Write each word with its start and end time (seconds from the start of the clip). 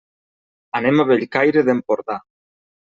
Anem 0.79 0.97
a 0.97 1.07
Bellcaire 1.13 1.67
d'Empordà. 1.71 2.21